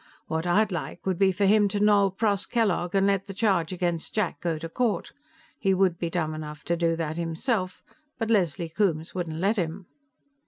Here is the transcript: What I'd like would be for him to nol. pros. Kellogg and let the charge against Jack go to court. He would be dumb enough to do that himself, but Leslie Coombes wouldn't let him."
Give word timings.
What 0.25 0.47
I'd 0.47 0.71
like 0.71 1.05
would 1.05 1.19
be 1.19 1.31
for 1.31 1.45
him 1.45 1.67
to 1.67 1.79
nol. 1.79 2.09
pros. 2.09 2.47
Kellogg 2.47 2.95
and 2.95 3.05
let 3.05 3.27
the 3.27 3.35
charge 3.35 3.71
against 3.71 4.15
Jack 4.15 4.41
go 4.41 4.57
to 4.57 4.67
court. 4.67 5.11
He 5.59 5.75
would 5.75 5.99
be 5.99 6.09
dumb 6.09 6.33
enough 6.33 6.63
to 6.63 6.75
do 6.75 6.95
that 6.95 7.17
himself, 7.17 7.83
but 8.17 8.31
Leslie 8.31 8.69
Coombes 8.75 9.13
wouldn't 9.13 9.37
let 9.37 9.57
him." 9.57 9.85